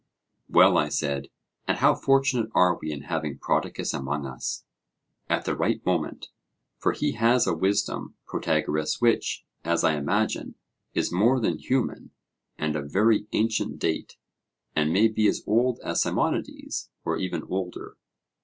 Well, 0.49 0.79
I 0.79 0.89
said, 0.89 1.27
and 1.67 1.77
how 1.77 1.93
fortunate 1.93 2.49
are 2.55 2.75
we 2.75 2.91
in 2.91 3.01
having 3.03 3.37
Prodicus 3.37 3.93
among 3.93 4.25
us, 4.25 4.63
at 5.29 5.45
the 5.45 5.55
right 5.55 5.85
moment; 5.85 6.29
for 6.79 6.91
he 6.93 7.11
has 7.11 7.45
a 7.45 7.53
wisdom, 7.53 8.15
Protagoras, 8.25 8.99
which, 8.99 9.45
as 9.63 9.83
I 9.83 9.93
imagine, 9.95 10.55
is 10.95 11.11
more 11.11 11.39
than 11.39 11.59
human 11.59 12.09
and 12.57 12.75
of 12.75 12.91
very 12.91 13.27
ancient 13.33 13.77
date, 13.77 14.17
and 14.75 14.91
may 14.91 15.07
be 15.07 15.27
as 15.27 15.43
old 15.45 15.79
as 15.83 16.01
Simonides 16.01 16.89
or 17.05 17.17
even 17.17 17.43
older. 17.43 17.95